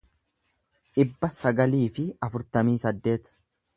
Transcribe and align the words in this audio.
dhibba 0.99 1.29
sagalii 1.41 1.83
fi 1.99 2.07
afurtamii 2.29 2.79
saddeet 2.87 3.31